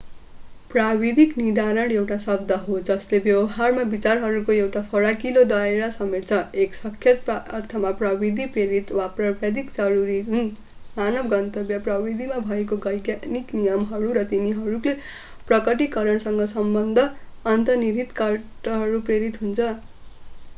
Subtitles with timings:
[0.71, 7.91] प्राविधिक निर्धारण एउटा शब्द हो जसले व्यवहारमा विचारहरूको एउटा फराकिलो दायरा समेट्छ एक सख्त अर्थमा
[7.99, 10.49] प्रविधि-प्रेरित वा प्राविधिक जरुरी जुन
[10.97, 14.97] मानव गन्तव्य प्रविधिमा भएका वैज्ञानिक नियमहरू र तिनीहरूको
[15.47, 17.07] प्रकटीकरणसँग सम्बद्ध
[17.53, 19.73] अन्तर्निहित तर्कद्वारा प्रेरित हुन्छ